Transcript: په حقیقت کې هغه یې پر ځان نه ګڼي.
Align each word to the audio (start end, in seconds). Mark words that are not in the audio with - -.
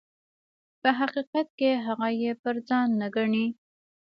په 0.81 0.89
حقیقت 0.99 1.47
کې 1.59 1.71
هغه 1.85 2.07
یې 2.21 2.31
پر 2.41 2.55
ځان 2.67 2.87
نه 2.99 3.07
ګڼي. 3.15 3.45